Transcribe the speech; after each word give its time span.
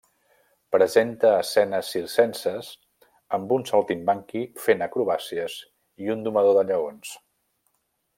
Presenta 0.75 1.33
escenes 1.41 1.91
circenses 1.97 2.71
amb 3.39 3.53
un 3.57 3.67
saltimbanqui 3.71 4.41
fent 4.65 4.81
acrobàcies 4.87 5.59
i 6.07 6.11
un 6.15 6.25
domador 6.29 6.59
de 6.61 6.65
lleons. 6.73 7.13